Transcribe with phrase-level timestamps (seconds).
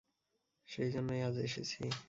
[0.67, 1.81] সেইজন্যেই আজ এসেছি।